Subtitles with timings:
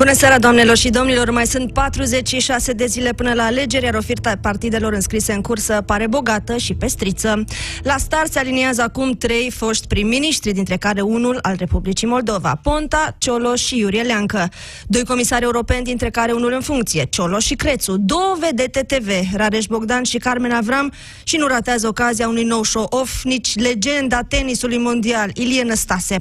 [0.00, 1.30] Bună seara, doamnelor și domnilor!
[1.30, 6.06] Mai sunt 46 de zile până la alegeri, iar oferta partidelor înscrise în cursă pare
[6.06, 7.44] bogată și pestriță.
[7.82, 13.14] La start se aliniază acum trei foști prim-ministri, dintre care unul al Republicii Moldova, Ponta,
[13.18, 14.48] Ciolo și Iurie Leancă.
[14.86, 17.96] Doi comisari europeni, dintre care unul în funcție, Ciolo și Crețu.
[17.96, 23.24] Două vedete TV, Rareș Bogdan și Carmen Avram, și nu ratează ocazia unui nou show-off,
[23.24, 26.18] nici legenda tenisului mondial, Ilie Năstase.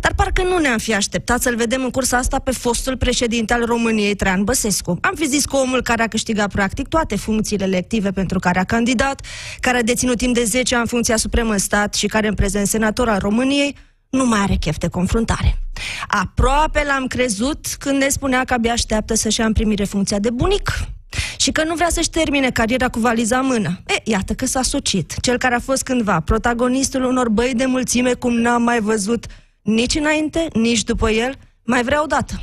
[0.00, 3.64] Dar parcă nu ne-am fi așteptat să-l vedem în cursa asta pe fostul președinte al
[3.64, 4.98] României, Traian Băsescu.
[5.00, 8.64] Am fi zis că omul care a câștigat practic toate funcțiile elective pentru care a
[8.64, 9.20] candidat,
[9.60, 12.66] care a deținut timp de 10 ani funcția supremă în stat și care în prezent
[12.66, 13.76] senator al României,
[14.10, 15.58] nu mai are chef de confruntare.
[16.06, 20.30] Aproape l-am crezut când ne spunea că abia așteaptă să-și ia în primire funcția de
[20.30, 20.72] bunic
[21.36, 23.80] și că nu vrea să-și termine cariera cu valiza în mână.
[23.86, 25.14] E, iată că s-a sucit.
[25.20, 29.26] Cel care a fost cândva protagonistul unor băi de mulțime cum n-am mai văzut
[29.68, 32.42] nici înainte, nici după el, mai vrea o dată.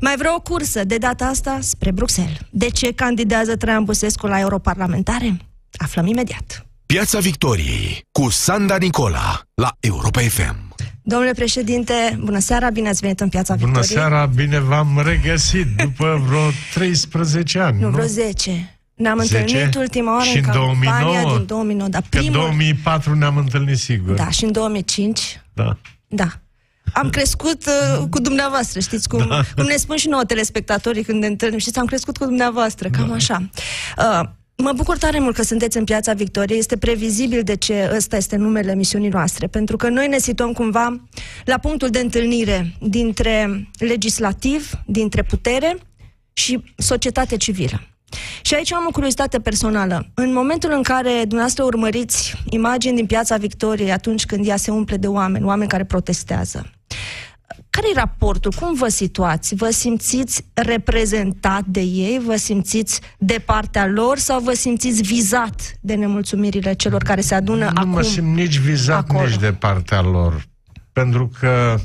[0.00, 2.38] Mai vreau o cursă, de data asta spre Bruxelles.
[2.50, 5.36] De ce candidează Traian Băsescu la europarlamentare?
[5.72, 6.66] Aflăm imediat.
[6.86, 10.74] Piața Victoriei cu Sanda Nicola la Europa FM.
[11.02, 13.86] Domnule președinte, bună seara, bine ați venit în Piața Victoriei.
[13.88, 17.86] Bună seara, bine v-am regăsit după vreo 13 ani, nu?
[17.86, 17.92] nu?
[17.92, 18.80] vreo 10.
[18.94, 21.36] Ne-am întâlnit ultima oară și în în campania 2009?
[21.36, 21.88] din 2009.
[21.88, 22.32] Dar Că primul...
[22.32, 24.14] 2004 ne-am întâlnit sigur.
[24.14, 25.40] Da, și în 2005.
[25.52, 25.76] da.
[26.08, 26.28] Da.
[26.94, 29.42] Am crescut uh, cu dumneavoastră, știți cum, da.
[29.56, 33.08] cum ne spun și nouă telespectatorii când ne întâlnim, știți, am crescut cu dumneavoastră, cam
[33.08, 33.14] da.
[33.14, 33.50] așa.
[33.98, 38.16] Uh, mă bucur tare mult că sunteți în Piața Victoriei, este previzibil de ce ăsta
[38.16, 41.00] este numele misiunii noastre, pentru că noi ne situăm cumva
[41.44, 45.76] la punctul de întâlnire dintre legislativ, dintre putere
[46.32, 47.80] și societate civilă.
[48.42, 50.06] Și aici am o curiozitate personală.
[50.14, 54.96] În momentul în care dumneavoastră urmăriți imagini din Piața Victoriei atunci când ea se umple
[54.96, 56.70] de oameni, oameni care protestează,
[57.70, 58.52] care e raportul?
[58.60, 59.54] Cum vă situați?
[59.54, 62.20] Vă simțiți reprezentat de ei?
[62.24, 64.18] Vă simțiți de partea lor?
[64.18, 67.90] Sau vă simțiți vizat de nemulțumirile celor care se adună Nu acum?
[67.90, 69.26] mă simt nici vizat, acolo?
[69.26, 70.44] nici de partea lor.
[70.92, 71.78] Pentru că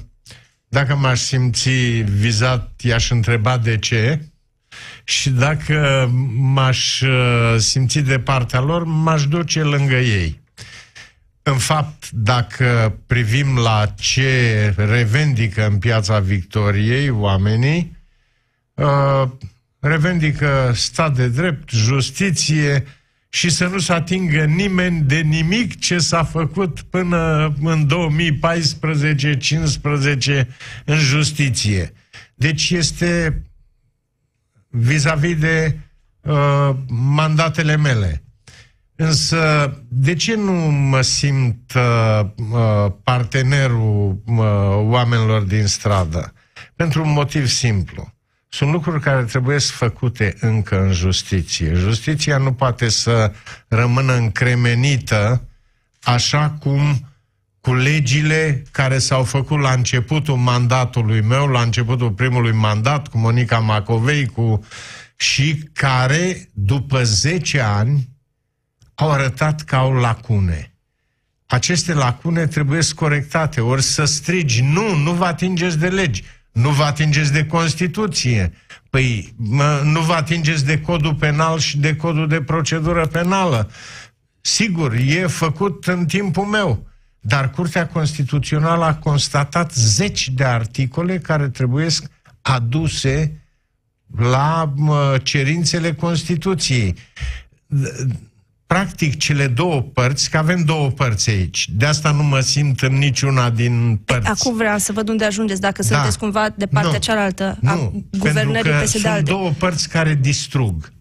[0.67, 1.69] dacă m-aș simți
[2.01, 4.19] vizat, i-aș întreba de ce.
[5.03, 10.41] Și dacă m-aș uh, simți de partea lor, m-aș duce lângă ei.
[11.47, 17.97] În fapt, dacă privim la ce revendică în piața Victoriei oamenii,
[18.73, 19.23] uh,
[19.79, 22.83] revendică stat de drept, justiție
[23.29, 27.87] și să nu se atingă nimeni de nimic ce s-a făcut până în
[30.41, 30.47] 2014-15
[30.85, 31.93] în justiție.
[32.35, 33.41] Deci este
[34.67, 35.79] vis-a-vis de
[36.21, 38.24] uh, mandatele mele.
[38.95, 44.37] Însă, de ce nu mă simt uh, uh, partenerul uh,
[44.75, 46.33] oamenilor din stradă?
[46.75, 48.13] Pentru un motiv simplu.
[48.47, 51.73] Sunt lucruri care trebuie să făcute încă în justiție.
[51.73, 53.31] Justiția nu poate să
[53.67, 55.47] rămână încremenită
[56.03, 57.09] așa cum
[57.61, 63.59] cu legile care s-au făcut la începutul mandatului meu, la începutul primului mandat, cu Monica
[63.59, 64.65] Macovei, cu
[65.15, 68.14] și care, după 10 ani,
[68.95, 70.69] au arătat că au lacune.
[71.45, 76.83] Aceste lacune trebuie corectate, ori să strigi, nu, nu vă atingeți de legi, nu vă
[76.83, 78.53] atingeți de Constituție,
[78.89, 83.69] păi mă, nu vă atingeți de codul penal și de codul de procedură penală.
[84.41, 86.87] Sigur, e făcut în timpul meu,
[87.19, 91.87] dar Curtea Constituțională a constatat zeci de articole care trebuie
[92.41, 93.41] aduse
[94.17, 96.95] la mă, cerințele Constituției.
[98.75, 102.93] Practic, cele două părți, că avem două părți aici, de asta nu mă simt în
[102.97, 104.27] niciuna din părți.
[104.27, 105.95] Acum vreau să văd unde ajungeți, dacă Da.
[105.95, 106.97] sunteți cumva de partea Nu.
[106.97, 109.31] cealaltă nu, a guvernării pentru că PSD sunt alte.
[109.31, 110.91] două părți care distrug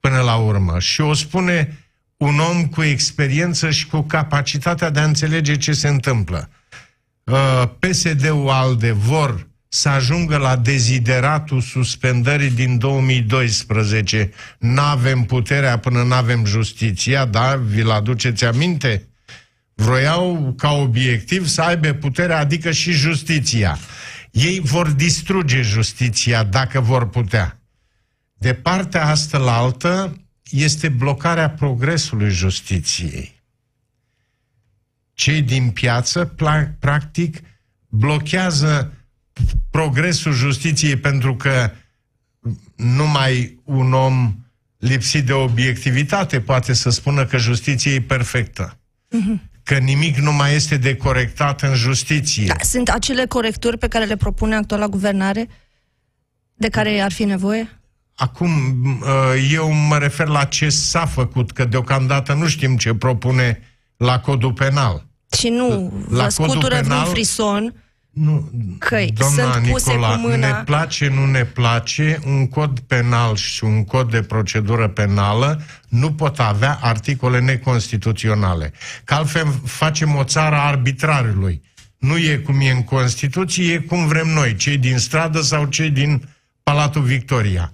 [0.00, 0.78] până la urmă.
[0.78, 1.78] Și o spune
[2.16, 6.50] un om cu experiență și cu capacitatea de a înțelege ce se întâmplă.
[7.24, 14.30] Uh, PSD-ul ALDE vor să ajungă la dezideratul suspendării din 2012.
[14.58, 17.56] N-avem puterea până n-avem justiția, da?
[17.56, 19.08] Vi-l aduceți aminte?
[19.74, 23.78] Vroiau ca obiectiv să aibă puterea, adică și justiția.
[24.30, 27.60] Ei vor distruge justiția dacă vor putea.
[28.34, 33.42] De partea asta la altă este blocarea progresului justiției.
[35.14, 37.40] Cei din piață, pla- practic,
[37.88, 38.92] blochează
[39.70, 41.70] progresul justiției pentru că
[42.76, 44.34] numai un om
[44.78, 48.78] lipsit de obiectivitate poate să spună că justiția e perfectă.
[49.62, 52.46] că nimic nu mai este de corectat în justiție.
[52.46, 55.48] Da, sunt acele corecturi pe care le propune actuala guvernare
[56.54, 57.78] de care ar fi nevoie?
[58.14, 58.50] Acum,
[59.00, 63.60] uh, eu mă refer la ce s-a făcut, că deocamdată nu știm ce propune
[63.96, 65.06] la codul penal.
[65.38, 67.83] Și nu la vă scutură penal, vreun frison
[68.14, 70.36] nu, că sunt puse Nicola, cu mâna...
[70.36, 76.12] ne place, nu ne place, un cod penal și un cod de procedură penală nu
[76.12, 78.72] pot avea articole neconstituționale.
[79.04, 81.62] Că altfel facem o țară arbitrarului.
[81.98, 85.90] Nu e cum e în Constituție, e cum vrem noi, cei din stradă sau cei
[85.90, 86.28] din
[86.62, 87.72] Palatul Victoria.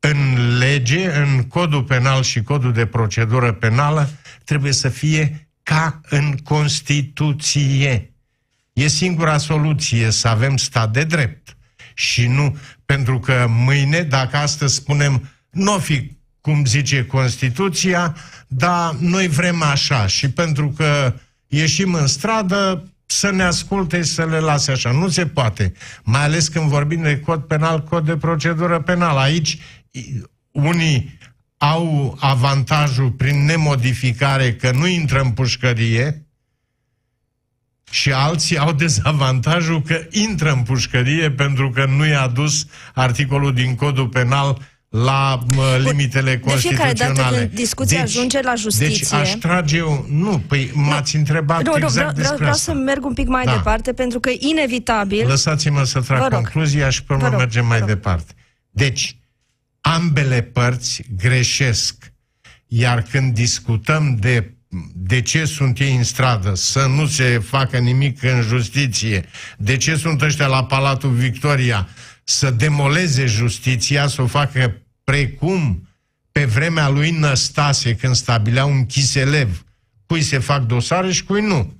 [0.00, 0.16] În
[0.58, 4.10] lege, în codul penal și codul de procedură penală,
[4.44, 8.12] trebuie să fie ca în Constituție.
[8.78, 11.56] E singura soluție să avem stat de drept.
[11.94, 16.10] Și nu pentru că mâine, dacă astăzi spunem, nu o fi
[16.40, 18.16] cum zice Constituția,
[18.46, 21.14] dar noi vrem așa și pentru că
[21.46, 24.90] ieșim în stradă, să ne asculte și să le lase așa.
[24.90, 25.72] Nu se poate.
[26.02, 29.20] Mai ales când vorbim de cod penal, cod de procedură penală.
[29.20, 29.58] Aici
[30.50, 31.18] unii
[31.56, 36.27] au avantajul prin nemodificare că nu intră în pușcărie
[37.90, 43.74] și alții au dezavantajul că intră în pușcărie pentru că nu i-a dus articolul din
[43.74, 44.58] codul penal
[44.88, 46.92] la mă, limitele constituționale.
[46.92, 49.06] De fiecare dată când discuția deci, ajunge la justiție...
[49.10, 50.06] Deci aș trage eu...
[50.08, 52.72] Nu, păi m-ați nu, întrebat nu, exact vreau, despre vreau asta.
[52.72, 53.52] să merg un pic mai da.
[53.52, 55.26] departe, pentru că inevitabil...
[55.26, 58.32] Lăsați-mă să trag concluzia și pe urmă mergem mai departe.
[58.70, 59.16] Deci,
[59.80, 62.12] ambele părți greșesc.
[62.66, 64.52] Iar când discutăm de
[64.94, 69.24] de ce sunt ei în stradă, să nu se facă nimic în justiție,
[69.58, 71.88] de ce sunt ăștia la Palatul Victoria,
[72.24, 75.88] să demoleze justiția, să o facă precum
[76.32, 79.64] pe vremea lui Năstase, când stabilea un chiselev,
[80.06, 81.76] cui se fac dosare și cui nu.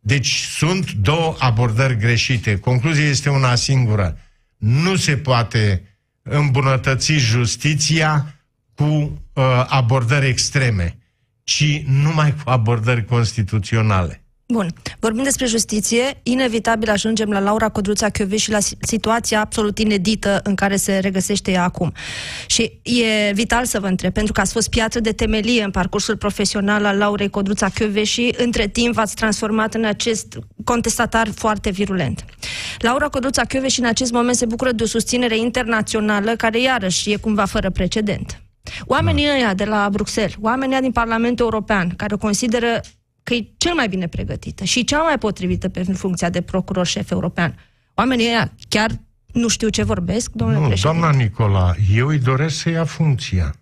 [0.00, 2.58] Deci sunt două abordări greșite.
[2.58, 4.18] Concluzia este una singură.
[4.56, 5.82] Nu se poate
[6.22, 8.34] îmbunătăți justiția
[8.74, 10.98] cu uh, abordări extreme,
[11.44, 14.24] ci numai cu abordări constituționale.
[14.46, 14.74] Bun.
[14.98, 20.54] Vorbim despre justiție, inevitabil ajungem la Laura Codruța Chioveș și la situația absolut inedită în
[20.54, 21.92] care se regăsește ea acum.
[22.46, 26.16] Și e vital să vă întreb, pentru că ați fost piatră de temelie în parcursul
[26.16, 32.24] profesional al Laurei Codruța Chioveș și între timp v-ați transformat în acest contestatar foarte virulent.
[32.78, 37.12] Laura Codruța Chioveș și în acest moment se bucură de o susținere internațională care iarăși
[37.12, 38.43] e cumva fără precedent.
[38.84, 39.32] Oamenii da.
[39.32, 42.80] ăia de la Bruxelles, oamenii din Parlamentul European, care o consideră
[43.22, 47.10] că e cel mai bine pregătită și cea mai potrivită pentru funcția de procuror șef
[47.10, 47.56] european.
[47.94, 48.90] Oamenii ăia chiar
[49.32, 50.98] nu știu ce vorbesc, domnule nu, președinte?
[50.98, 53.54] Doamna Nicola, eu îi doresc să ia funcția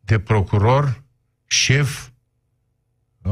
[0.00, 1.02] de procuror
[1.46, 2.08] șef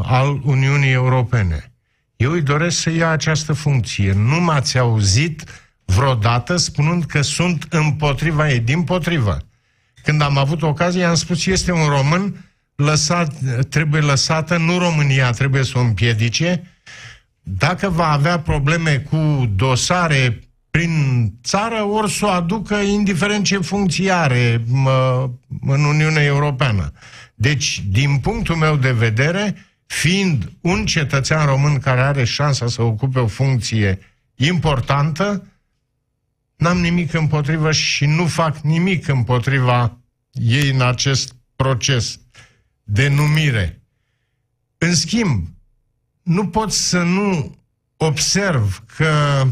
[0.03, 1.73] al Uniunii Europene.
[2.17, 4.13] Eu îi doresc să ia această funcție.
[4.13, 5.45] Nu m-ați auzit
[5.85, 8.61] vreodată spunând că sunt împotriva ei.
[8.61, 9.39] Din potrivă.
[10.07, 12.45] Când am avut ocazie, am spus, este un român
[12.77, 13.35] lăsat,
[13.69, 16.63] trebuie lăsată, nu România trebuie să o împiedice.
[17.43, 24.11] Dacă va avea probleme cu dosare prin țară, ori să o aducă indiferent ce funcție
[24.11, 25.31] are mă,
[25.61, 26.93] în Uniunea Europeană.
[27.35, 29.57] Deci, din punctul meu de vedere,
[29.87, 33.99] fiind un cetățean român care are șansa să ocupe o funcție
[34.35, 35.43] importantă,
[36.57, 39.99] n-am nimic împotrivă și nu fac nimic împotriva
[40.41, 42.21] ei în acest proces
[42.83, 43.83] denumire.
[44.79, 45.49] În schimb,
[46.23, 47.57] nu pot să nu
[47.97, 49.47] observ că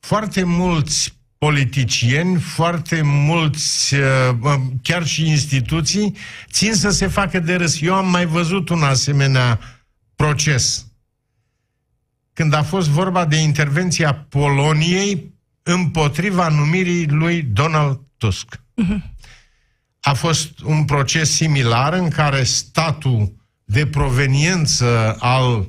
[0.00, 6.16] foarte mulți politicieni, foarte mulți, uh, chiar și instituții,
[6.50, 7.80] țin să se facă de râs.
[7.80, 9.60] Eu am mai văzut un asemenea
[10.16, 10.86] proces.
[12.32, 18.60] Când a fost vorba de intervenția Poloniei împotriva numirii lui Donald Tusk.
[18.82, 19.14] Uh-huh
[20.04, 23.32] a fost un proces similar în care statul
[23.64, 25.68] de proveniență al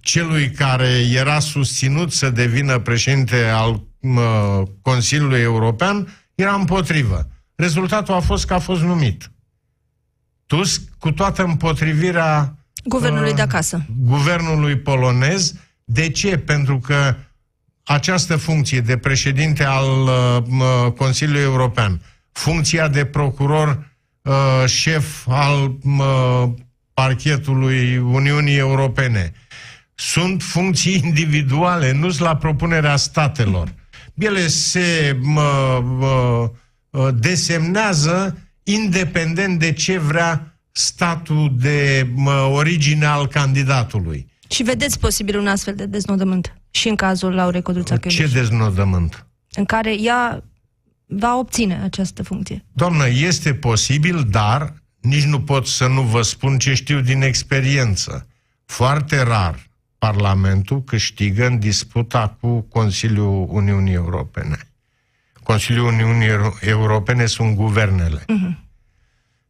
[0.00, 7.28] celui care era susținut să devină președinte al mă, Consiliului European era împotrivă.
[7.54, 9.30] Rezultatul a fost că a fost numit.
[10.46, 13.84] Tusk, cu toată împotrivirea guvernului uh, de acasă.
[13.98, 15.54] Guvernului polonez.
[15.84, 16.38] De ce?
[16.38, 17.16] Pentru că
[17.84, 22.00] această funcție de președinte al uh, Consiliului European
[22.34, 23.90] funcția de procuror
[24.22, 26.48] uh, șef al uh,
[26.94, 29.32] parchetului Uniunii Europene.
[29.94, 33.74] Sunt funcții individuale, nu sunt la propunerea statelor.
[34.14, 35.78] Ele se uh,
[36.90, 44.32] uh, desemnează independent de ce vrea statul de mă, origine al candidatului.
[44.48, 49.26] Și vedeți posibil un astfel de deznodământ și în cazul Laurei Codruța Ce deznodământ?
[49.52, 50.44] În care ea
[51.06, 52.64] va obține această funcție.
[52.72, 58.28] Doamnă, este posibil, dar nici nu pot să nu vă spun ce știu din experiență.
[58.64, 59.66] Foarte rar
[59.98, 64.58] Parlamentul câștigă în disputa cu Consiliul Uniunii Europene.
[65.42, 66.28] Consiliul Uniunii
[66.60, 68.20] Europene sunt guvernele.
[68.20, 68.58] Uh-huh.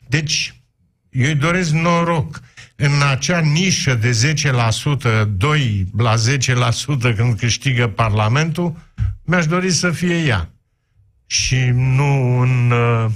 [0.09, 0.64] Deci,
[1.15, 2.41] eu îi doresc noroc
[2.77, 4.35] în acea nișă de
[5.25, 8.77] 10%, 2 la 10% când câștigă Parlamentul,
[9.25, 10.53] mi-aș dori să fie ea.
[11.27, 12.73] Și nu în,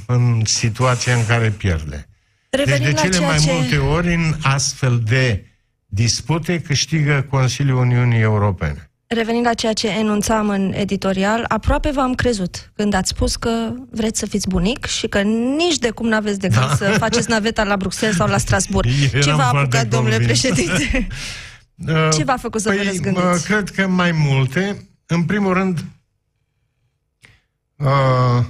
[0.07, 2.09] în situația în care pierde.
[2.51, 3.53] Revenind deci de cele mai ce...
[3.53, 5.45] multe ori în astfel de
[5.87, 8.88] dispute câștigă Consiliul Uniunii Europene.
[9.15, 14.19] Revenind la ceea ce enunțam în editorial, aproape v-am crezut când ați spus că vreți
[14.19, 15.21] să fiți bunic și că
[15.57, 16.75] nici de cum n-aveți de gând da.
[16.75, 18.89] să faceți naveta la Bruxelles sau la Strasburg.
[19.25, 21.07] ce v-a apucat, domnule președinte?
[22.17, 23.45] ce v-a făcut să păi, vă răzgândiți?
[23.45, 24.89] Cred că mai multe.
[25.07, 25.85] În primul rând,
[27.77, 28.45] uh,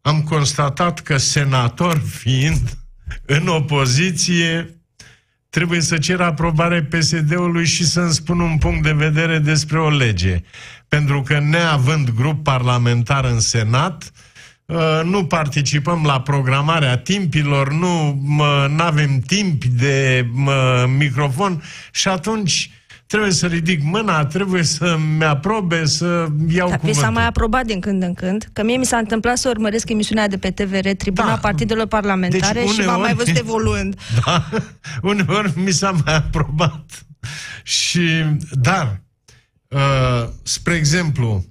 [0.00, 2.78] am constatat că senator fiind
[3.26, 4.77] în opoziție,
[5.50, 10.42] trebuie să cer aprobare PSD-ului și să-mi spun un punct de vedere despre o lege.
[10.88, 14.12] Pentru că neavând grup parlamentar în Senat,
[14.66, 18.22] uh, nu participăm la programarea timpilor, nu
[18.78, 21.62] avem timp de mă, microfon
[21.92, 22.70] și atunci
[23.08, 28.02] trebuie să ridic mâna, trebuie să-mi aprobe, să iau Dar s-a mai aprobat din când
[28.02, 31.36] în când, că mie mi s-a întâmplat să urmăresc emisiunea de pe TVR, Tribuna da.
[31.36, 34.00] Partidelor Parlamentare deci, uneori, și m-am mai văzut evoluând.
[34.24, 34.48] Da,
[35.02, 37.06] uneori mi s-a mai aprobat.
[37.62, 39.00] Și, dar,
[39.68, 41.44] uh, spre exemplu,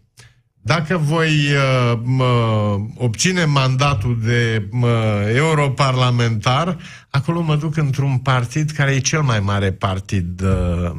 [0.61, 6.77] dacă voi uh, mă, obține mandatul de mă, europarlamentar,
[7.09, 10.95] acolo mă duc într-un partid care e cel mai mare partid uh,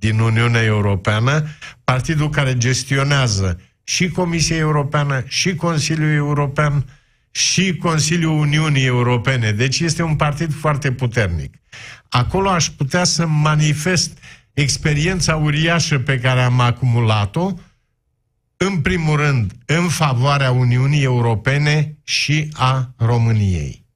[0.00, 1.46] din Uniunea Europeană,
[1.84, 6.84] partidul care gestionează și Comisia Europeană, și Consiliul European,
[7.30, 9.52] și Consiliul Uniunii Europene.
[9.52, 11.54] Deci este un partid foarte puternic.
[12.08, 14.18] Acolo aș putea să manifest
[14.52, 17.52] experiența uriașă pe care am acumulat-o,
[18.56, 23.86] în primul rând, în favoarea Uniunii Europene și a României.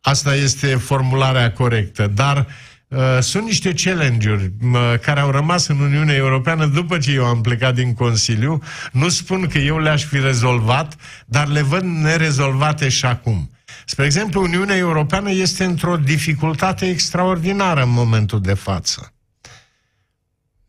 [0.00, 2.79] Asta este formularea corectă, dar uh, Uh,
[3.20, 7.74] sunt niște challenge-uri uh, care au rămas în Uniunea Europeană după ce eu am plecat
[7.74, 8.62] din Consiliu.
[8.92, 13.50] Nu spun că eu le-aș fi rezolvat, dar le văd nerezolvate și acum.
[13.84, 19.12] Spre exemplu, Uniunea Europeană este într-o dificultate extraordinară în momentul de față.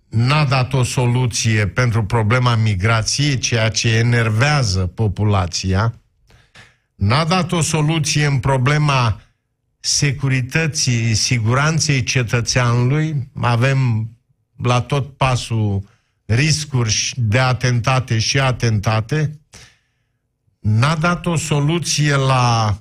[0.08, 5.94] N-a dat o soluție pentru problema migrației, ceea ce enervează populația.
[6.96, 9.22] N-a dat o soluție în problema
[9.82, 14.10] securității, siguranței cetățeanului, avem
[14.64, 15.90] la tot pasul
[16.26, 19.40] riscuri de atentate și atentate,
[20.60, 22.78] n-a dat o soluție la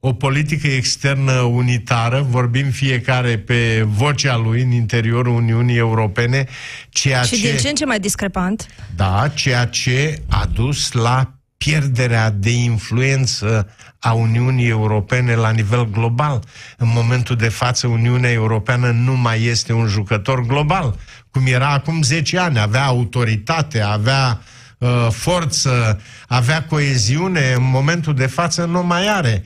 [0.00, 6.46] o politică externă unitară, vorbim fiecare pe vocea lui în interiorul Uniunii Europene,
[6.88, 7.50] ceea și ce...
[7.50, 8.66] din ce în ce mai discrepant.
[8.96, 13.68] Da, ceea ce a dus la pierderea de influență
[14.00, 16.42] a Uniunii Europene la nivel global.
[16.76, 20.98] În momentul de față, Uniunea Europeană nu mai este un jucător global,
[21.30, 22.58] cum era acum 10 ani.
[22.58, 24.40] Avea autoritate, avea
[24.78, 27.52] uh, forță, avea coeziune.
[27.56, 29.44] În momentul de față nu mai are.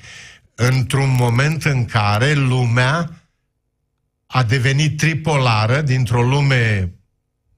[0.54, 3.10] Într-un moment în care lumea
[4.26, 6.92] a devenit tripolară, dintr-o lume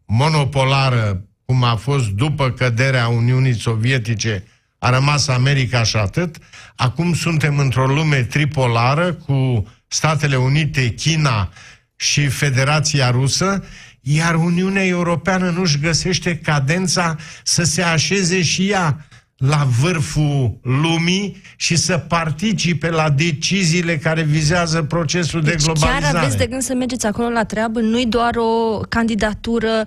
[0.06, 4.44] monopolară, cum a fost după căderea Uniunii Sovietice,
[4.86, 6.36] a rămas America și atât.
[6.76, 11.52] Acum suntem într-o lume tripolară cu Statele Unite, China
[11.96, 13.64] și Federația Rusă,
[14.00, 21.76] iar Uniunea Europeană nu-și găsește cadența să se așeze și ea la vârful lumii și
[21.76, 26.02] să participe la deciziile care vizează procesul deci de globalizare.
[26.02, 27.80] chiar aveți de gând să mergeți acolo la treabă?
[27.80, 29.84] Nu-i doar o candidatură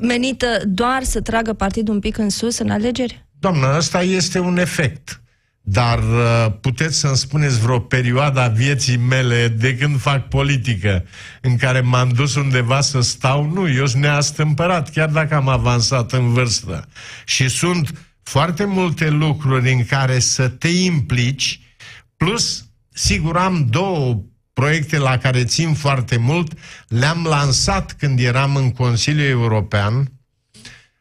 [0.00, 3.26] menită doar să tragă partidul un pic în sus în alegeri?
[3.38, 5.22] Doamnă, ăsta este un efect.
[5.60, 11.04] Dar uh, puteți să-mi spuneți vreo perioadă a vieții mele de când fac politică
[11.40, 13.50] în care m-am dus undeva să stau?
[13.50, 16.88] Nu, eu sunt neastâmpărat, chiar dacă am avansat în vârstă.
[17.24, 21.60] Și sunt foarte multe lucruri în care să te implici,
[22.16, 26.52] plus, sigur, am două proiecte la care țin foarte mult,
[26.88, 30.12] le-am lansat când eram în Consiliul European,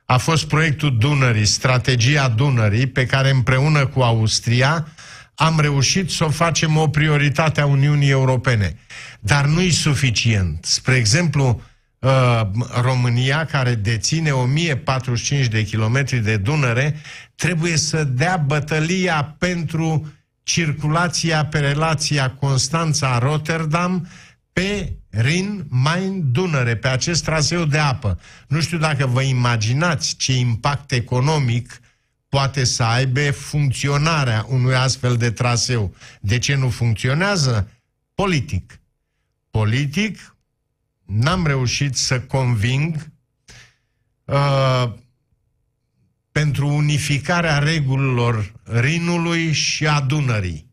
[0.10, 4.88] a fost proiectul Dunării, strategia Dunării, pe care împreună cu Austria
[5.36, 8.78] am reușit să o facem o prioritate a Uniunii Europene.
[9.20, 10.66] Dar nu-i suficient.
[10.66, 11.62] Spre exemplu,
[12.00, 12.42] uh,
[12.82, 16.96] România, care deține 1045 de kilometri de Dunăre,
[17.36, 24.08] trebuie să dea bătălia pentru circulația pe relația Constanța-Rotterdam
[24.54, 28.20] pe Rin-Main-Dunăre, pe acest traseu de apă.
[28.48, 31.80] Nu știu dacă vă imaginați ce impact economic
[32.30, 35.96] poate să aibă funcționarea unui astfel de traseu.
[36.22, 37.72] De ce nu funcționează?
[38.14, 38.80] Politic.
[39.50, 40.36] Politic,
[41.06, 43.12] n-am reușit să conving
[44.26, 44.94] uh,
[46.32, 50.67] pentru unificarea regulilor Rinului și a Dunării.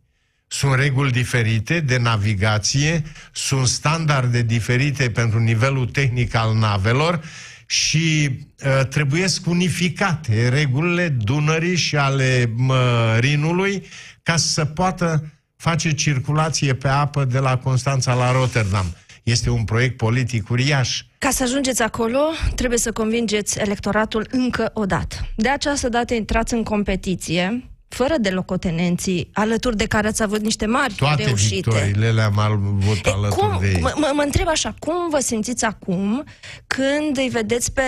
[0.56, 7.20] Sunt reguli diferite de navigație, sunt standarde diferite pentru nivelul tehnic al navelor
[7.66, 12.76] și uh, trebuie unificate regulile Dunării și ale uh,
[13.18, 13.86] Rinului
[14.22, 18.96] ca să poată face circulație pe apă de la Constanța la Rotterdam.
[19.22, 21.02] Este un proiect politic uriaș.
[21.18, 22.20] Ca să ajungeți acolo,
[22.54, 25.16] trebuie să convingeți electoratul încă o dată.
[25.36, 30.66] De această dată intrați în competiție fără de locotenenții, alături de care ați avut niște
[30.66, 31.54] mari Toate reușite.
[31.54, 33.80] victoriile le-am avut E, alături cum, de ei.
[33.80, 36.24] mă, mă, mă întreb așa, cum vă simțiți acum
[36.66, 37.82] când îi vedeți pe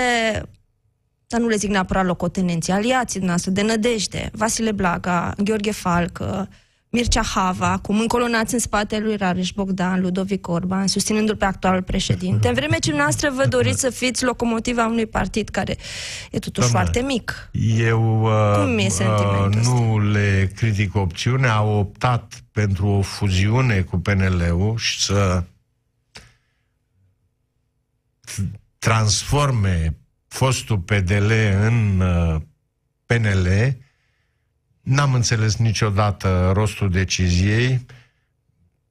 [1.28, 6.48] dar nu le zic neapărat locotenenții, aliații noastre de nădejde, Vasile Blaga, Gheorghe Falcă,
[6.96, 12.48] Mircea Hava, acum încolonați în spatele lui Rareș Bogdan, Ludovic Orban, susținându-l pe actualul președinte.
[12.48, 15.76] În vreme ce noastră vă doriți să fiți locomotiva unui partid care
[16.30, 17.50] e totuși Doamne, foarte mic.
[17.78, 19.72] Eu uh, Cum e sentimentul ăsta?
[19.72, 25.42] nu le critic opțiunea, au optat pentru o fuziune cu PNL-ul și să
[28.78, 29.96] transforme
[30.28, 32.40] fostul PDL în uh,
[33.06, 33.76] PNL.
[34.86, 37.86] N-am înțeles niciodată rostul deciziei,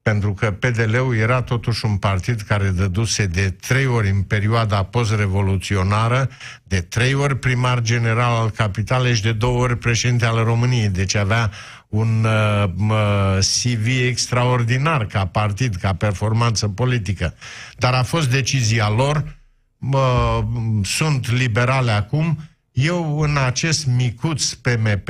[0.02, 6.30] pentru că PDL-ul era totuși un partid care dăduse de trei ori în perioada post-revoluționară,
[6.64, 10.90] de trei ori primar general al capitalei și de două ori președinte al României.
[10.90, 11.52] Deci avea
[11.88, 17.34] un uh, mă, CV extraordinar ca partid, ca performanță politică.
[17.78, 19.38] Dar a fost decizia lor,
[19.78, 20.44] mă,
[20.84, 22.40] sunt liberale acum,
[22.76, 25.10] eu în acest micuț PMP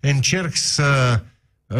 [0.00, 1.20] încerc să
[1.66, 1.78] uh,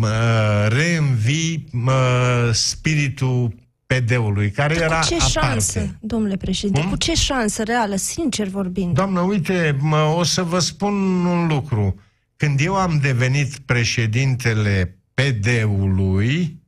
[0.00, 3.54] uh, reînvii uh, spiritul
[3.86, 5.38] PD-ului, care Dar era cu ce aparte.
[5.40, 6.90] șanse, domnule președinte, Cum?
[6.90, 8.94] cu ce șansă reală, sincer vorbind?
[8.94, 12.00] Doamnă, uite, mă, o să vă spun un lucru.
[12.36, 16.62] Când eu am devenit președintele PD-ului,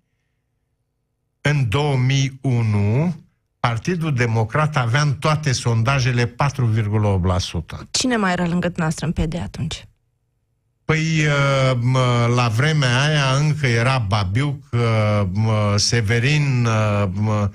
[1.40, 3.14] în 2001,
[3.60, 6.34] Partidul Democrat avea în toate sondajele 4,8%.
[7.90, 9.84] Cine mai era lângă noastră în PD atunci?
[10.84, 14.80] Păi, uh, mă, la vremea aia încă era Babiuc, uh,
[15.32, 17.50] mă, Severin, uh, mă,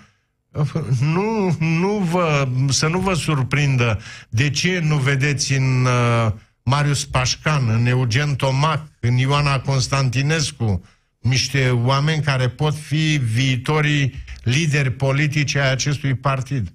[1.00, 6.32] nu, nu vă, să nu vă surprindă de ce nu vedeți în uh,
[6.64, 10.86] Marius Pașcan, în Eugen Tomac, în Ioana Constantinescu,
[11.20, 14.14] niște oameni care pot fi viitorii
[14.44, 16.68] lideri politici ai acestui partid.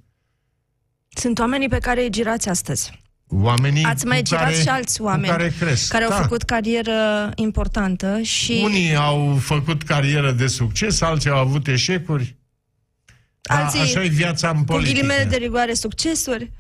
[1.09, 3.01] Sunt oamenii pe care îi girați astăzi.
[3.31, 5.89] Oamenii Ați mai cu girat care, și alți oameni cu care, cresc.
[5.89, 6.17] care au Da.
[6.17, 12.37] făcut carieră importantă și Unii au făcut carieră de succes, alții au avut eșecuri.
[13.41, 14.93] Da, alții așa e viața în cu politică.
[14.95, 16.53] ghilimele de rigoare succesuri.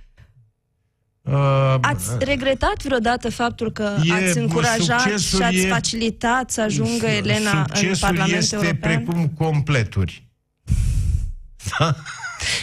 [1.23, 6.61] Uh, Ați regretat vreodată faptul că E- ați încurajat succesul și ați e- facilitat să
[6.61, 9.03] ajungă su- Elena în Succesul Parlamentul este European?
[9.05, 10.28] precum completuri.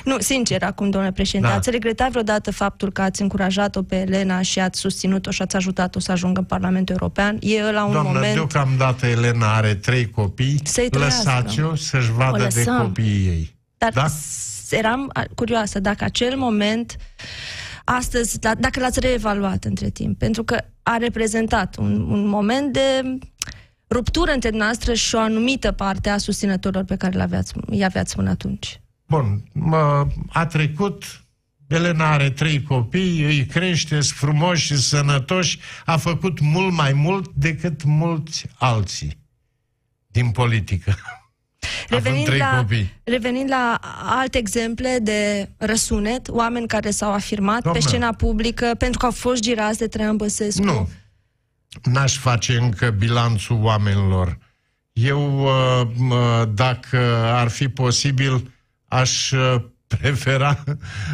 [0.03, 1.53] Nu, sincer, acum, domnule președinte, Da.
[1.55, 5.99] ați regretat vreodată faptul că ați încurajat-o pe Elena și ați susținut-o și ați ajutat-o
[5.99, 7.37] să ajungă în Parlamentul European?
[7.41, 8.33] E la un Doamnă, moment...
[8.33, 11.29] deocamdată Elena are trei copii, Să-i trăiască.
[11.31, 12.81] lăsați-o să-și vadă de lăsăm.
[12.81, 13.55] copiii ei.
[13.77, 14.07] Dar Da?
[14.07, 16.95] s- eram a, curioasă dacă acel moment,
[17.83, 23.17] astăzi, da, dacă l-ați reevaluat între timp, pentru că a reprezentat un, un moment de
[23.89, 28.29] ruptură între noastră și o anumită parte a susținătorilor pe care le-aveați, i aveați până
[28.29, 28.79] atunci.
[29.07, 31.23] Bun, mă, a trecut,
[31.67, 37.31] Elena are trei copii, îi crește, sunt frumoși și sănătoși, a făcut mult mai mult
[37.33, 39.17] decât mulți alții
[40.07, 40.95] din politică.
[41.89, 42.93] Având Revenind trei la, copii.
[43.03, 47.81] revenind la alte exemple de răsunet, oameni care s-au afirmat Doamnă.
[47.81, 50.63] pe scena publică pentru că au fost girați de Traian Băsescu.
[50.63, 50.89] Nu.
[51.83, 54.37] N-aș face încă bilanțul oamenilor.
[54.93, 56.97] Eu, uh, mă, dacă
[57.33, 58.51] ar fi posibil,
[58.95, 59.55] aș uh,
[59.87, 60.63] prefera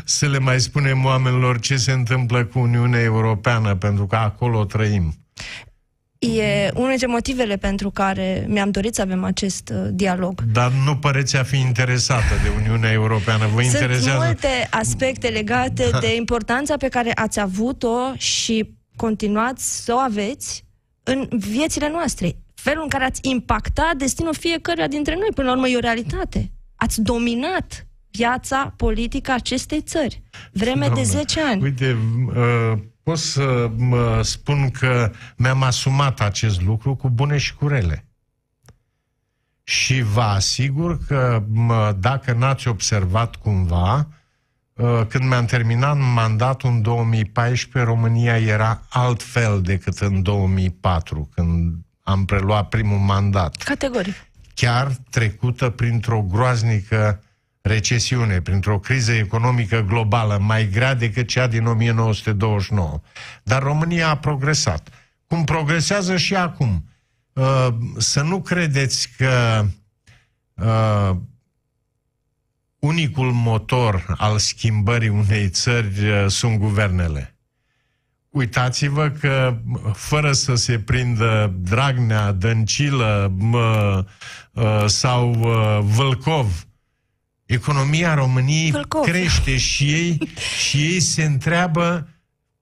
[0.05, 5.13] să le mai spunem oamenilor ce se întâmplă cu Uniunea Europeană, pentru că acolo trăim.
[6.19, 10.41] E unul dintre motivele pentru care mi-am dorit să avem acest uh, dialog.
[10.41, 13.45] Dar nu păreți a fi interesată de Uniunea Europeană.
[13.53, 14.23] Vă Sunt interesează...
[14.23, 15.99] multe aspecte legate Da.
[15.99, 20.65] de importanța pe care ați avut-o și continuați să o aveți
[21.03, 22.35] în viețile noastre.
[22.53, 26.51] Felul în care ați impactat destinul fiecăruia dintre noi, până la urmă e o realitate.
[26.83, 30.21] Ați dominat viața politică a acestei țări.
[30.51, 31.61] Vreme de Doamnă, 10 ani.
[31.61, 37.67] Uite, uh, pot să mă spun că mi-am asumat acest lucru cu bune și cu
[37.67, 38.05] rele.
[39.63, 44.07] Și vă asigur că mă, dacă n-ați observat cumva,
[44.73, 52.25] uh, când mi-am terminat mandatul în 2014, România era altfel decât în 2004, când am
[52.25, 54.15] preluat primul mandat Categoric.
[54.61, 57.23] Chiar trecută printr-o groaznică
[57.61, 63.01] recesiune, printr-o criză economică globală mai grea decât cea din 1929.
[63.43, 64.89] Dar România a progresat.
[65.27, 66.85] Cum progresează și acum.
[67.33, 69.65] Uh, Să nu credeți că
[70.53, 71.15] uh,
[72.79, 77.35] unicul motor al schimbării unei țări uh, sunt guvernele.
[78.31, 79.57] Uitați-vă că,
[79.93, 84.05] fără să se prindă Dragnea, Dăncilă mă,
[84.51, 86.67] uh, sau uh, Vâlcov,
[87.45, 89.03] economia României Vâlcov.
[89.03, 90.19] crește și ei,
[90.59, 92.07] și ei se întreabă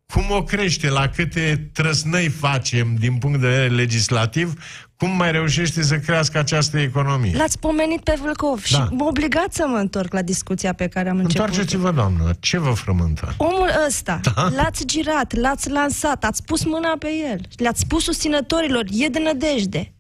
[0.06, 4.54] cum o crește, la câte trăsnăi facem din punct de vedere legislativ,
[5.00, 7.36] cum mai reușește să crească această economie.
[7.38, 8.88] L-ați pomenit pe Vâlcov și Da.
[8.92, 11.40] mă obligați să mă întorc la discuția pe care am început.
[11.48, 13.34] Întoarceți-vă, doamnă, ce vă frământă?
[13.38, 14.50] Omul ăsta, da?
[14.50, 19.94] l-ați girat, l-ați lansat, ați pus mâna pe el, le-ați spus susținătorilor, e de nădejde.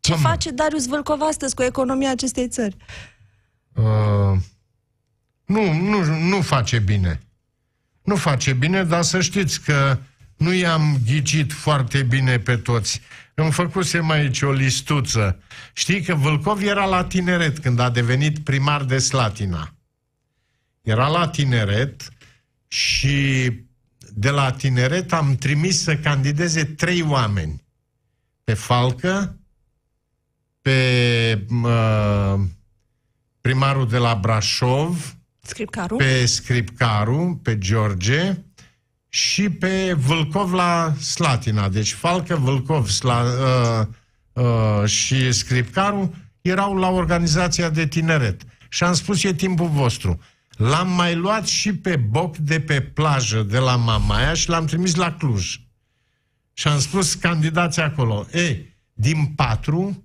[0.00, 0.28] Ce Doamnă.
[0.28, 2.76] face Darius Vâlcov astăzi cu economia acestei țări?
[3.74, 4.38] Uh,
[5.44, 7.20] nu, nu, nu face bine.
[8.02, 9.98] Nu face bine, dar să știți că
[10.38, 13.00] nu i-am ghicit foarte bine pe toți.
[13.34, 15.42] Îmi făcusem aici o listuță.
[15.72, 19.74] Știi că Vâlcov era la tineret când a devenit primar de Slatina.
[20.82, 22.08] Era la tineret
[22.68, 23.50] și
[24.14, 27.62] de la tineret am trimis să candideze trei oameni.
[28.44, 29.38] Pe Falcă,
[30.62, 32.40] pe uh,
[33.40, 35.96] primarul de la Brașov, Scripcaru?
[35.96, 38.36] pe Scripcaru, pe George
[39.18, 41.68] și pe Vâlcov la Slatina.
[41.68, 43.86] Deci Falcă, Vâlcov Sla, uh,
[44.44, 48.42] uh, și Scripcaru erau la organizația de tineret.
[48.68, 50.20] Și am spus, e timpul vostru.
[50.50, 54.94] L-am mai luat și pe Boc de pe plajă de la Mamaia și l-am trimis
[54.94, 55.60] la Cluj.
[56.52, 58.26] Și am spus, candidați acolo.
[58.32, 60.02] Ei, din patru,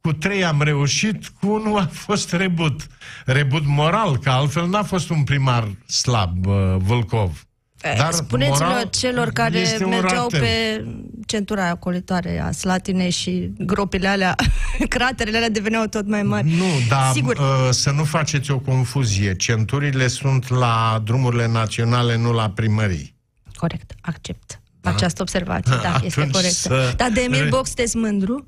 [0.00, 2.86] cu trei am reușit, cu unul a fost rebut.
[3.24, 7.46] Rebut moral, că altfel n-a fost un primar slab, uh, Vâlcov.
[7.98, 10.40] Dar Spuneți-le moral celor care este un mergeau ratel.
[10.40, 10.84] pe
[11.26, 14.34] centura acolitoare a Slatinei și gropile alea,
[14.88, 16.48] craterele alea deveneau tot mai mari.
[16.56, 17.36] Nu, dar Sigur.
[17.36, 19.34] uh, să nu faceți o confuzie.
[19.36, 23.14] Centurile sunt la drumurile naționale, nu la primării.
[23.54, 24.60] Corect, accept.
[24.82, 26.54] Această observație, da, este Atunci corectă.
[26.54, 28.46] să- Dar de Emil Re- Box sunteți mândru?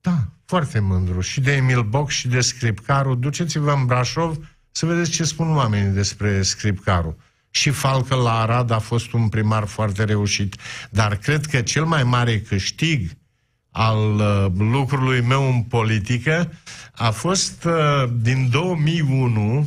[0.00, 1.20] Da, foarte mândru.
[1.20, 3.14] Și de Emil Boc și de Scripcaru.
[3.14, 4.36] Duceți-vă în Brașov
[4.70, 7.16] să vedeți ce spun oamenii despre Scripcaru.
[7.50, 10.56] Și Falcă la Arad a fost un primar foarte reușit.
[10.90, 13.10] Dar cred că cel mai mare câștig
[13.70, 16.52] al uh, lucrului meu în politică
[16.92, 19.66] a fost uh, din 2001 uh,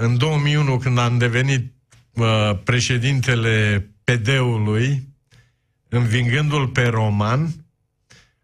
[0.00, 1.72] în 2001 când am devenit
[2.12, 5.08] uh, președintele PD-ului
[5.88, 7.66] învingându-l pe Roman,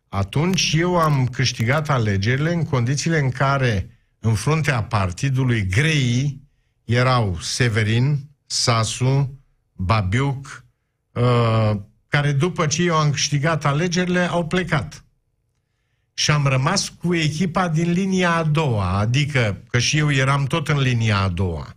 [0.09, 6.44] atunci eu am câștigat alegerile în condițiile în care în fruntea partidului greii
[6.85, 9.38] erau Severin, Sasu,
[9.73, 10.64] Babiuc,
[11.12, 11.70] uh,
[12.09, 15.05] care după ce eu am câștigat alegerile au plecat.
[16.14, 20.68] Și am rămas cu echipa din linia a doua, adică că și eu eram tot
[20.68, 21.77] în linia a doua.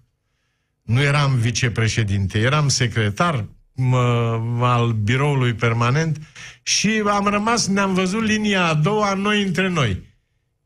[0.82, 3.46] Nu eram vicepreședinte, eram secretar
[3.78, 6.20] mă, al biroului permanent
[6.64, 10.04] și am rămas, ne-am văzut linia a doua, noi între noi.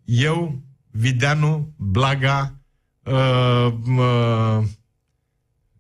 [0.04, 2.61] Eu, Videanu, Blaga,
[3.04, 4.64] uh, uh,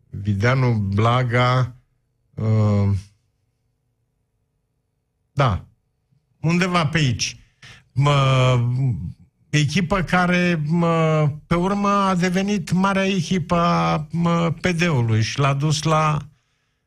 [0.10, 1.76] Videanu, Blaga,
[2.34, 2.90] uh,
[5.32, 5.66] da,
[6.40, 7.36] undeva pe aici.
[7.92, 8.60] Mă,
[9.50, 15.84] echipă care mă, pe urmă a devenit marea echipă a mă, PD-ului și l-a dus
[15.84, 16.18] la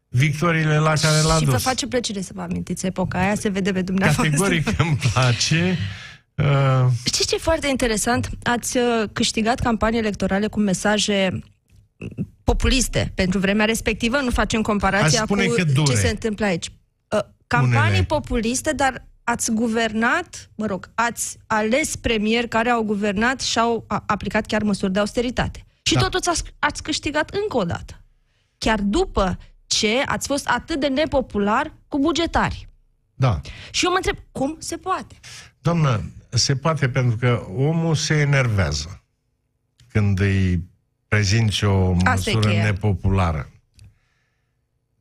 [0.09, 1.53] victoriile la care l-a și dus.
[1.53, 4.31] vă face plăcere să vă amintiți epoca aia, se vede pe dumneavoastră.
[4.31, 5.79] Categoric îmi place.
[6.37, 8.29] Uh, Știți ce e foarte interesant?
[8.43, 11.39] Ați uh, câștigat campanii electorale cu mesaje
[12.45, 15.93] populiste pentru vremea respectivă, nu facem comparația Aș spune cu că dure.
[15.95, 16.69] ce se întâmplă aici.
[17.09, 18.05] Uh, Campanii unele.
[18.05, 24.03] populiste, dar ați guvernat, mă rog, ați ales premieri care au guvernat și au a-
[24.07, 25.65] aplicat chiar măsuri de austeritate.
[25.83, 26.01] Și Da.
[26.01, 28.01] totuși ați, ați câștigat încă o dată.
[28.59, 32.69] Chiar după ce ați fost atât de nepopular cu bugetari.
[33.15, 33.41] Da.
[33.71, 35.15] Și eu mă întreb, cum se poate?
[35.61, 36.03] Doamnă,
[36.35, 39.03] se poate pentru că omul se enervează
[39.89, 40.69] când îi
[41.09, 42.65] prezinți o Asta e măsură cheia.
[42.65, 43.51] nepopulară.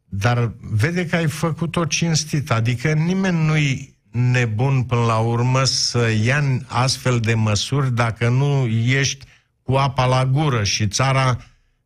[0.05, 6.43] Dar vede că ai făcut-o cinstit, adică nimeni nu-i nebun până la urmă să ia
[6.67, 9.25] astfel de măsuri dacă nu ești
[9.63, 11.37] cu apa la gură și țara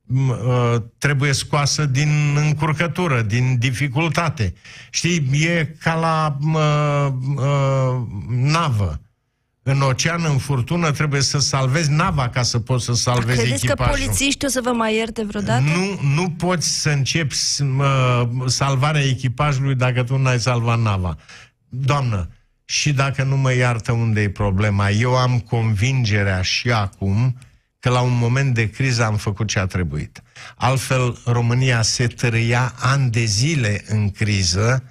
[0.01, 4.53] m, uh, trebuie scoasă din încurcătură, din dificultate.
[4.89, 9.01] Știi, e ca la uh, uh, navă.
[9.69, 13.71] În ocean, în furtună, trebuie să salvezi nava ca să poți să salvezi Credeți că
[13.71, 13.93] echipajul.
[14.05, 15.61] polițiștii o să vă mai ierte vreodată?
[15.61, 21.17] Nu, nu poți să începi s- mă, salvarea echipajului dacă tu n-ai salvat nava.
[21.69, 22.29] Doamnă,
[22.65, 27.37] și dacă nu mă iartă unde e problema, eu am convingerea și acum
[27.79, 30.21] că la un moment de criză am făcut ce a trebuit.
[30.55, 34.83] Altfel, România se târâia ani de zile în criză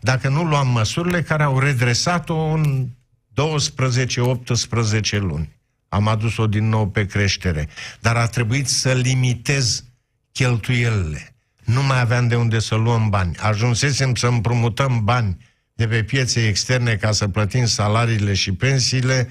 [0.00, 2.86] dacă nu luam măsurile care au redresat-o în
[3.32, 5.60] 12-18 luni.
[5.88, 7.68] Am adus-o din nou pe creștere.
[8.00, 9.84] Dar a trebuit să limitez
[10.32, 11.34] cheltuielile.
[11.64, 13.36] Nu mai aveam de unde să luăm bani.
[13.36, 15.36] Ajunsesem să împrumutăm bani
[15.74, 19.28] de pe piețe externe ca să plătim salariile și pensiile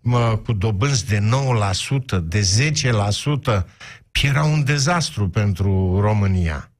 [0.00, 2.40] mă, cu dobânzi de 9%, de
[3.52, 3.64] 10%.
[4.22, 6.70] Era un dezastru pentru România.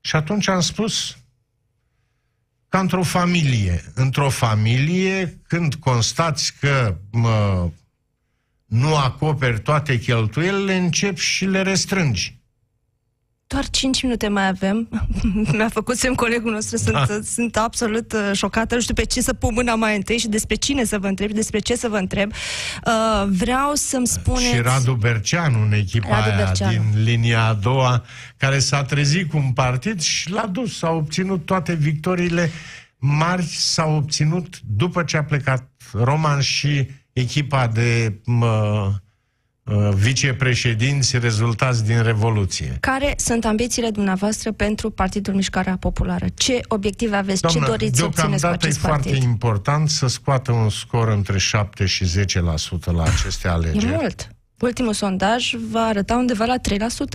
[0.00, 1.16] Și atunci am spus,
[2.70, 3.84] ca într-o familie.
[3.94, 7.70] Într-o familie, când constați că mă,
[8.66, 12.39] nu acoperi toate cheltuielile, începi și le restrângi.
[13.52, 14.88] Doar 5 minute mai avem.
[15.56, 17.04] Mi-a făcut semn colegul nostru, sunt, Da.
[17.08, 17.18] da.
[17.24, 18.74] sunt absolut uh, șocată.
[18.74, 21.28] Nu știu pe ce să pun mâna mai întâi și despre cine să vă întreb
[21.28, 22.32] și despre ce să vă întreb.
[22.32, 24.44] Uh, vreau să-mi spuneți...
[24.44, 26.72] Și Radu Berceanu în echipa Radu aia Berceanu.
[26.72, 28.04] din linia a doua,
[28.36, 30.78] care s-a trezit cu un partid și l-a dus.
[30.78, 32.50] S-a obținut toate victoriile
[32.98, 38.94] mari, s-au obținut după ce a plecat Roman și echipa de mă, uh,
[39.94, 42.76] vicepreședinți rezultați din Revoluție.
[42.80, 46.26] Care sunt ambițiile dumneavoastră pentru Partidul Mișcarea Populară?
[46.34, 47.46] Ce obiective aveți?
[47.46, 49.22] ce doriți să obțineți cu deocamdată e acest foarte partid?
[49.22, 52.08] important să scoată un scor între 7 și 10%
[52.84, 53.86] la aceste E alegeri.
[53.86, 54.28] mult.
[54.60, 56.56] Ultimul sondaj va arăta undeva la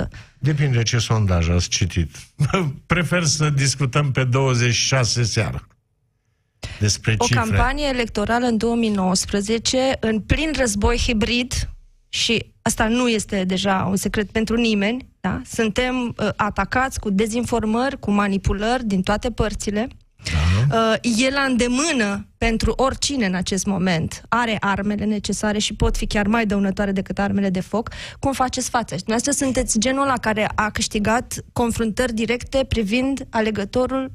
[0.06, 0.08] 3%.
[0.40, 2.16] Depinde ce sondaj ați citit.
[2.86, 5.68] Prefer să discutăm pe 26 seara
[6.80, 7.40] despre O cifre.
[7.42, 11.70] campanie electorală în 2019, în plin război hibrid,
[12.16, 15.42] și asta nu este deja un secret pentru nimeni, da?
[15.46, 19.88] suntem uh, atacați cu dezinformări, cu manipulări din toate părțile.
[20.70, 20.76] Da.
[20.78, 24.22] Uh, e la îndemână pentru oricine în acest moment.
[24.30, 27.90] Are armele necesare și pot fi chiar mai dăunătoare decât armele de foc.
[28.20, 28.96] Cum faceți față?
[28.96, 34.12] Și dumneavoastră sunteți genul ăla care a câștigat confruntări directe privind alegătorul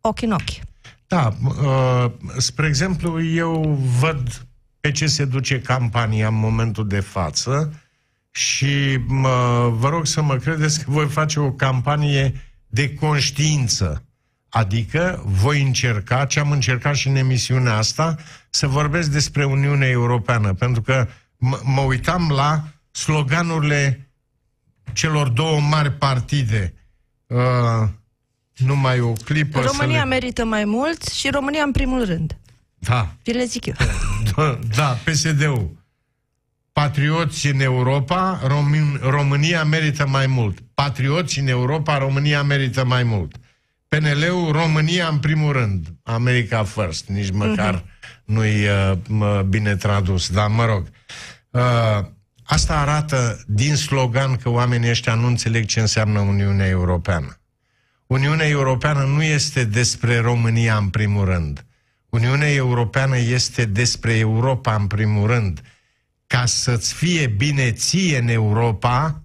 [0.00, 0.62] ochi în ochi.
[1.06, 4.46] Da, uh, spre exemplu, eu văd
[4.84, 7.82] pe ce se duce campania în momentul de față
[8.30, 12.34] și mă, vă rog să mă credeți că voi face o campanie
[12.66, 14.04] de conștiință.
[14.48, 18.16] Adică voi încerca, ce am încercat și în emisiunea asta,
[18.50, 24.08] să vorbesc despre Uniunea Europeană, pentru că m- mă uitam la sloganurile
[24.92, 26.74] celor două mari partide.
[27.26, 27.88] Uh,
[28.56, 30.08] numai o clipă România să le...
[30.08, 32.36] merită mai mult și România în primul rând.
[32.88, 33.74] Da, Vi le zic eu.
[34.76, 35.82] da, PSD-ul.
[36.72, 40.58] Patrioți în Europa, Rom- România merită mai mult.
[40.74, 43.36] Patrioți în Europa, România merită mai mult.
[43.88, 45.86] PNL-ul, România în primul rând.
[46.02, 48.24] America first, nici măcar uh-huh.
[48.24, 50.86] nu-i uh, mă, bine tradus, dar mă rog.
[51.50, 52.06] Uh,
[52.44, 57.38] asta arată din slogan că oamenii ăștia nu înțeleg ce înseamnă Uniunea Europeană.
[58.06, 61.64] Uniunea Europeană nu este despre România în primul rând.
[62.14, 65.60] Uniunea Europeană este despre Europa în primul rând.
[66.26, 69.22] Ca să-ți fie bine ție în Europa,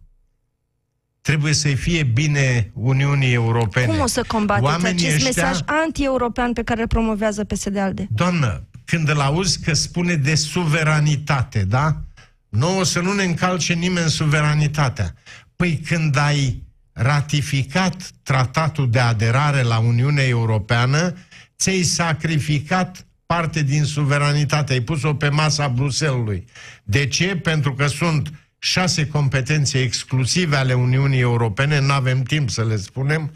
[1.21, 3.85] trebuie să-i fie bine Uniunii Europene.
[3.85, 8.07] Cum o să combateți Oamenii acest ăștia- mesaj anti-european pe care îl promovează PSD-ALDE?
[8.11, 12.01] Doamnă, când îl auzi că spune de suveranitate, da?
[12.49, 15.13] Nu o să nu ne încalce nimeni suveranitatea.
[15.55, 21.13] Păi când ai ratificat tratatul de aderare la Uniunea Europeană,
[21.59, 26.45] ți-ai sacrificat parte din suveranitate, ai pus-o pe masa Bruselului.
[26.83, 27.35] De ce?
[27.35, 33.31] Pentru că sunt șase competențe exclusive ale Uniunii Europene, nu avem timp să le spunem,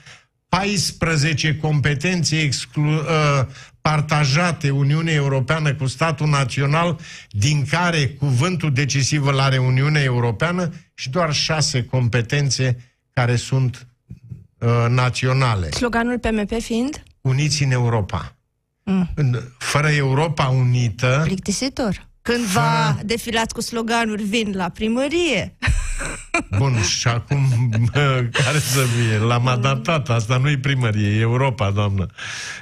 [0.50, 3.02] 14 competențe exclu, uh,
[3.82, 11.10] partajate Uniunea Europeană cu statul național, din care cuvântul decisiv îl are Uniunea Europeană și
[11.10, 12.78] doar șase competențe
[13.14, 13.88] care sunt
[14.58, 15.70] uh, naționale.
[15.72, 17.04] Sloganul PMP fiind?
[17.24, 18.36] Uniți în Europa.
[18.84, 19.10] Mm.
[19.58, 21.22] Fără Europa unită...
[21.24, 22.08] Plictisitor.
[22.22, 22.66] Când fără...
[22.66, 25.58] va defilați cu sloganuri, vin la primărie.
[26.58, 27.80] Bun, și acum
[28.32, 29.18] care să fie?
[29.18, 32.08] L-am adaptat, asta nu e primărie, e Europa, doamnă.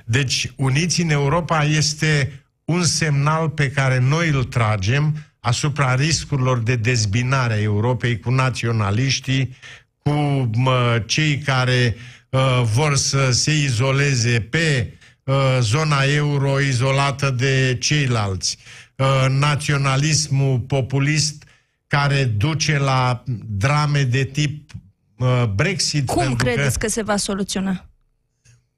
[0.06, 6.76] Deci, Uniți în Europa este un semnal pe care noi îl tragem asupra riscurilor de
[6.76, 9.56] dezbinare a Europei cu naționaliștii,
[9.98, 10.12] cu
[10.54, 11.96] mă, cei care
[12.32, 18.58] uh, vor să se izoleze pe uh, zona euro izolată de ceilalți.
[18.96, 21.44] Uh, naționalismul populist
[21.88, 24.72] care duce la drame de tip
[25.18, 26.06] uh, Brexit.
[26.06, 26.86] Cum credeți că...
[26.86, 27.86] că se va soluționa?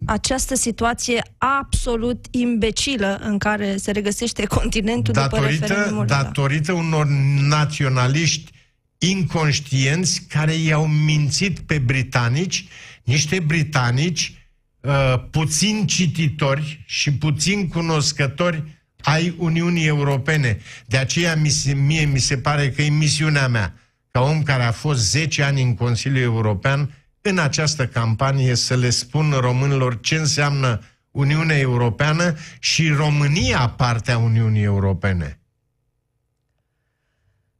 [0.05, 7.05] această situație absolut imbecilă în care se regăsește continentul datorită, după referendumul Datorită unor
[7.47, 8.51] naționaliști
[8.97, 12.67] inconștienți care i-au mințit pe britanici,
[13.03, 14.47] niște britanici
[14.79, 20.57] uh, puțin cititori și puțin cunoscători ai Uniunii Europene.
[20.85, 21.35] De aceea
[21.75, 23.73] mie mi se pare că e misiunea mea,
[24.11, 28.89] ca om care a fost 10 ani în Consiliul European, în această campanie să le
[28.89, 35.39] spun românilor ce înseamnă Uniunea Europeană și România partea Uniunii Europene.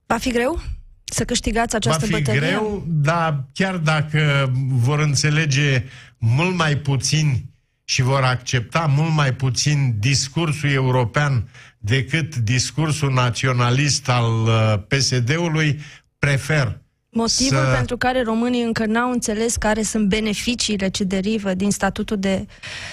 [0.06, 0.62] Va fi greu
[1.13, 2.23] să câștigați această bătălie?
[2.23, 2.58] Va fi bătălie?
[2.58, 5.84] greu, dar chiar dacă vor înțelege
[6.17, 7.52] mult mai puțini
[7.84, 15.80] și vor accepta mult mai puțin discursul european decât discursul naționalist al uh, PSD-ului,
[16.19, 17.73] prefer Motivul să...
[17.76, 22.45] pentru care românii încă n-au înțeles care sunt beneficiile ce derivă din statutul de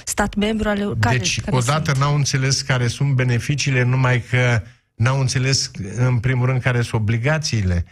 [0.05, 1.97] stat membru ale care, Deci, care odată sunt?
[1.97, 4.63] n-au înțeles care sunt beneficiile, numai că
[5.01, 7.85] n-au înțeles, în primul rând, care sunt obligațiile.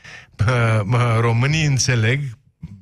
[1.21, 2.23] Românii înțeleg,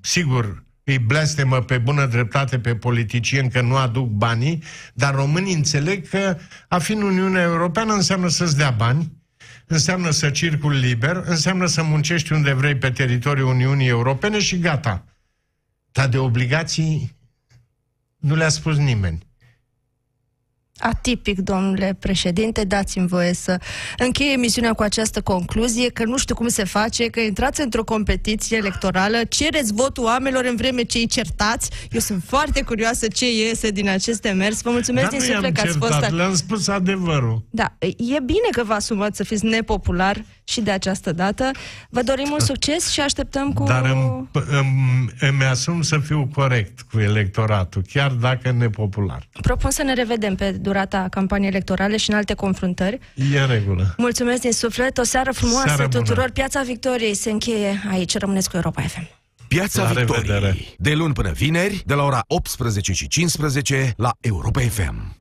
[0.01, 4.63] sigur, îi blestemă pe bună dreptate pe politicieni că nu aduc banii,
[4.95, 6.37] dar românii înțeleg că
[6.69, 9.13] a fi în Uniunea Europeană înseamnă să-ți dea bani,
[9.67, 15.05] înseamnă să circuli liber, înseamnă să muncești unde vrei pe teritoriul Uniunii Europene și gata.
[15.93, 17.17] Dar de obligații
[18.17, 19.26] nu le-a spus nimeni.
[20.79, 23.61] Atipic, domnule președinte, dați-mi voie să
[23.99, 28.57] încheie emisiunea cu această concluzie, că nu știu cum se face, că intrați într-o competiție
[28.57, 31.71] electorală, cereți votul oamenilor în vreme ce îi certați.
[31.91, 34.63] Eu sunt foarte curioasă ce iese din acest demers.
[34.63, 36.11] Vă mulțumesc din suflet că ați fost...
[36.11, 37.45] Le-am spus adevărul.
[37.51, 41.51] Da, e bine că vă asumați să fiți nepopular și de această dată.
[41.91, 43.65] Vă dorim mult succes și așteptăm cu...
[43.65, 49.29] Dar îmi, îmi, îmi asum să fiu corect cu electoratul, chiar dacă nepopular.
[49.43, 52.99] Propun să ne revedem pe durata campaniei electorale și în alte confruntări.
[53.33, 53.95] E în regulă.
[53.97, 56.31] Mulțumesc din suflet, o seară frumoasă seară tuturor.
[56.31, 58.19] Piața Victoriei se încheie aici.
[58.19, 59.09] Rămâneți cu Europa FM.
[59.49, 60.27] Piața la Victoriei.
[60.27, 60.57] Revedere.
[60.79, 65.17] De luni până vineri, de la ora 18 și 15 la Europa FM.